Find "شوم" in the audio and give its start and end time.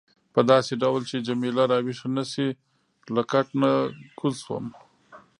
4.45-4.65